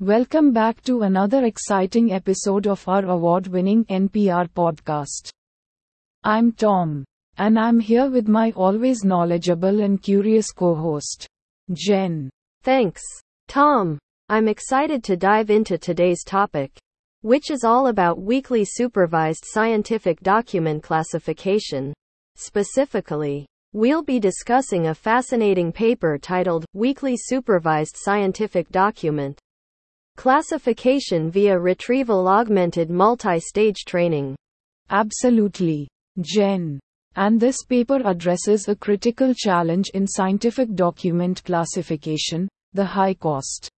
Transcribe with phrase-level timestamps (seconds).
[0.00, 5.30] Welcome back to another exciting episode of our award winning NPR podcast.
[6.24, 7.04] I'm Tom,
[7.38, 11.28] and I'm here with my always knowledgeable and curious co host,
[11.72, 12.28] Jen.
[12.64, 13.02] Thanks,
[13.46, 13.96] Tom.
[14.28, 16.76] I'm excited to dive into today's topic,
[17.20, 21.94] which is all about weakly supervised scientific document classification.
[22.34, 29.38] Specifically, we'll be discussing a fascinating paper titled Weakly Supervised Scientific Document
[30.16, 34.36] Classification via Retrieval Augmented Multi Stage Training.
[34.90, 35.88] Absolutely,
[36.20, 36.78] Jen.
[37.16, 43.68] And this paper addresses a critical challenge in scientific document classification the high cost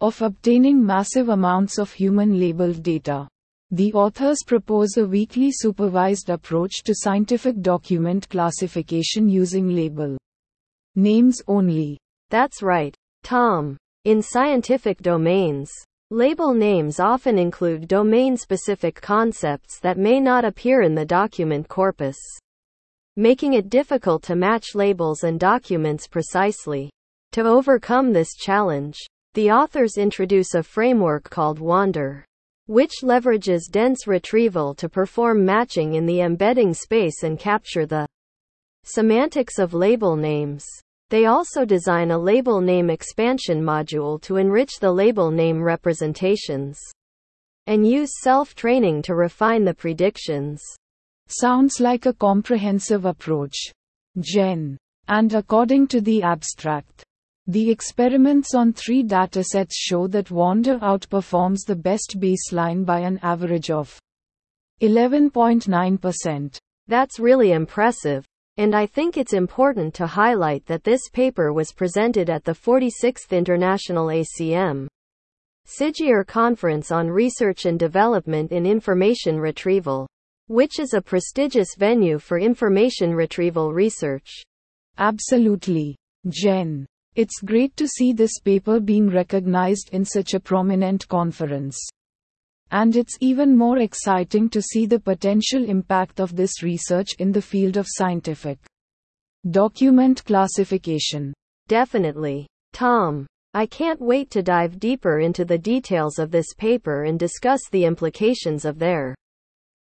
[0.00, 3.28] of obtaining massive amounts of human labeled data.
[3.70, 10.16] The authors propose a weakly supervised approach to scientific document classification using label
[10.96, 11.98] names only.
[12.30, 13.76] That's right, Tom.
[14.06, 15.68] In scientific domains,
[16.12, 22.16] label names often include domain specific concepts that may not appear in the document corpus,
[23.16, 26.88] making it difficult to match labels and documents precisely.
[27.32, 28.96] To overcome this challenge,
[29.34, 32.24] the authors introduce a framework called WANDER,
[32.66, 38.06] which leverages dense retrieval to perform matching in the embedding space and capture the
[38.84, 40.64] semantics of label names.
[41.10, 46.78] They also design a label name expansion module to enrich the label name representations
[47.66, 50.62] and use self training to refine the predictions.
[51.28, 53.56] Sounds like a comprehensive approach.
[54.20, 54.78] Jen.
[55.08, 57.04] And according to the abstract,
[57.46, 63.70] the experiments on three datasets show that Wander outperforms the best baseline by an average
[63.70, 63.96] of
[64.82, 66.58] 11.9%.
[66.88, 68.24] That's really impressive.
[68.58, 73.30] And I think it's important to highlight that this paper was presented at the 46th
[73.30, 74.88] International ACM
[75.66, 80.06] SIGIR Conference on Research and Development in Information Retrieval,
[80.46, 84.42] which is a prestigious venue for information retrieval research.
[84.96, 85.96] Absolutely,
[86.28, 86.86] Jen.
[87.16, 91.76] It's great to see this paper being recognized in such a prominent conference.
[92.70, 97.42] And it's even more exciting to see the potential impact of this research in the
[97.42, 98.58] field of scientific
[99.50, 101.32] document classification.
[101.68, 102.46] Definitely.
[102.72, 103.26] Tom.
[103.54, 107.86] I can't wait to dive deeper into the details of this paper and discuss the
[107.86, 109.14] implications of their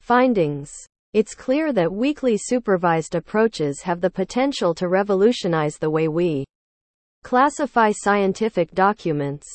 [0.00, 0.70] findings.
[1.14, 6.44] It's clear that weakly supervised approaches have the potential to revolutionize the way we
[7.22, 9.46] classify scientific documents.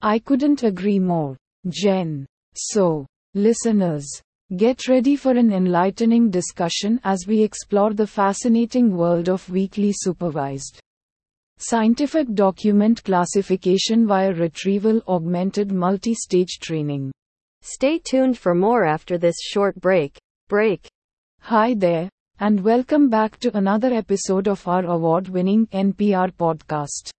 [0.00, 1.36] I couldn't agree more,
[1.68, 2.24] Jen.
[2.54, 4.06] So, listeners,
[4.56, 10.80] get ready for an enlightening discussion as we explore the fascinating world of weakly supervised
[11.60, 17.10] scientific document classification via retrieval augmented multi stage training.
[17.62, 20.16] Stay tuned for more after this short break.
[20.48, 20.86] Break.
[21.40, 22.08] Hi there,
[22.38, 27.10] and welcome back to another episode of our award winning NPR podcast.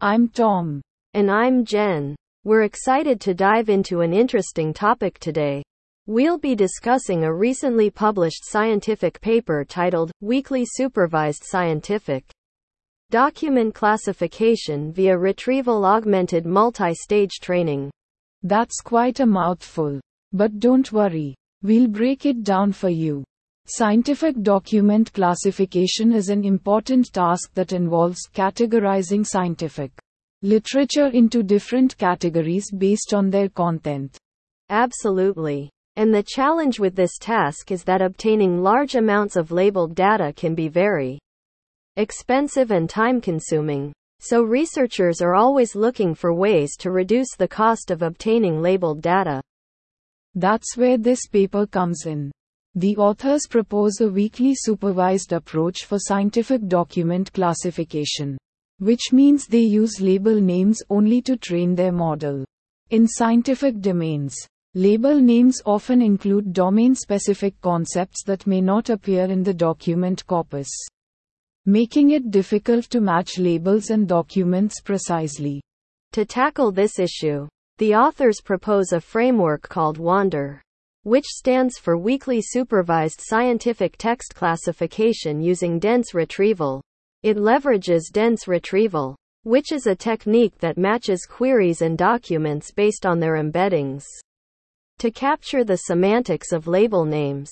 [0.00, 0.80] I'm Tom.
[1.14, 2.14] And I'm Jen.
[2.44, 5.64] We're excited to dive into an interesting topic today.
[6.06, 12.24] We'll be discussing a recently published scientific paper titled Weakly Supervised Scientific
[13.10, 17.90] Document Classification via Retrieval Augmented Multi Stage Training.
[18.44, 20.00] That's quite a mouthful.
[20.32, 23.24] But don't worry, we'll break it down for you.
[23.66, 29.90] Scientific document classification is an important task that involves categorizing scientific
[30.42, 34.16] literature into different categories based on their content.
[34.70, 35.70] Absolutely.
[35.96, 40.54] And the challenge with this task is that obtaining large amounts of labeled data can
[40.54, 41.18] be very
[41.96, 43.92] expensive and time consuming.
[44.20, 49.40] So researchers are always looking for ways to reduce the cost of obtaining labeled data.
[50.36, 52.30] That's where this paper comes in.
[52.76, 58.38] The authors propose a weakly supervised approach for scientific document classification
[58.78, 62.44] which means they use label names only to train their model.
[62.90, 64.34] In scientific domains,
[64.74, 70.68] label names often include domain specific concepts that may not appear in the document corpus,
[71.66, 75.60] making it difficult to match labels and documents precisely.
[76.12, 77.48] To tackle this issue,
[77.78, 80.62] the authors propose a framework called WANDER,
[81.02, 86.82] which stands for Weakly Supervised Scientific Text Classification using Dense Retrieval.
[87.24, 93.18] It leverages dense retrieval, which is a technique that matches queries and documents based on
[93.18, 94.04] their embeddings
[94.98, 97.50] to capture the semantics of label names.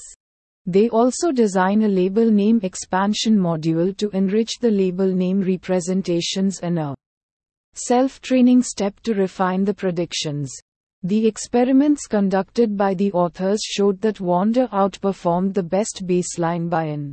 [0.66, 6.78] They also design a label name expansion module to enrich the label name representations in
[6.78, 6.94] a
[7.74, 10.52] self training step to refine the predictions.
[11.02, 17.12] The experiments conducted by the authors showed that Wander outperformed the best baseline by an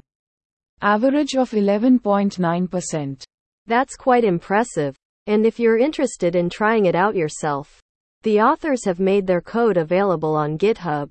[0.84, 3.24] average of 11.9%.
[3.68, 4.96] That's quite impressive.
[5.28, 7.80] And if you're interested in trying it out yourself,
[8.24, 11.10] the authors have made their code available on GitHub.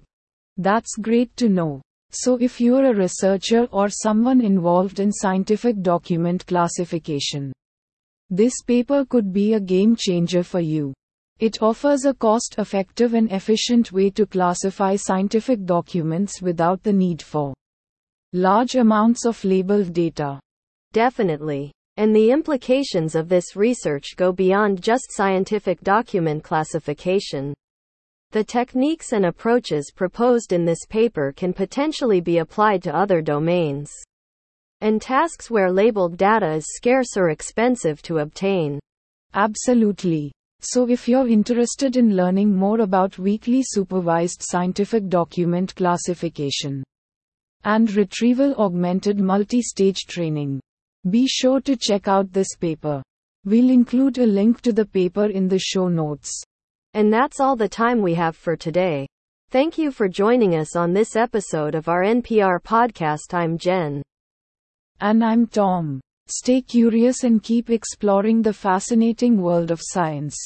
[0.59, 1.81] That's great to know.
[2.11, 7.51] So, if you're a researcher or someone involved in scientific document classification,
[8.29, 10.93] this paper could be a game changer for you.
[11.39, 17.23] It offers a cost effective and efficient way to classify scientific documents without the need
[17.23, 17.55] for
[18.33, 20.41] large amounts of labeled data.
[20.93, 21.73] Definitely.
[21.99, 27.53] And the implications of this research go beyond just scientific document classification.
[28.31, 33.93] The techniques and approaches proposed in this paper can potentially be applied to other domains
[34.81, 38.81] and tasks where labeled data is scarce or expensive to obtain.
[39.35, 40.33] Absolutely.
[40.61, 46.83] So, if you're interested in learning more about weakly supervised scientific document classification
[47.65, 50.61] and retrieval augmented multi stage training,
[51.11, 53.03] be sure to check out this paper.
[53.45, 56.43] We'll include a link to the paper in the show notes.
[56.95, 59.07] And that's all the time we have for today.
[59.51, 63.35] Thank you for joining us on this episode of our NPR podcast.
[63.35, 64.03] I'm Jen.
[65.01, 66.01] And I'm Tom.
[66.29, 70.37] Stay curious and keep exploring the fascinating world of science.